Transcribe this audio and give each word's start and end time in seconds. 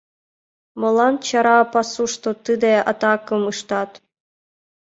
Молан 0.79 1.15
чара 1.27 1.57
пасушто 1.73 2.29
тиде 2.45 2.73
атакым 2.91 3.43
ыштат? 3.53 3.91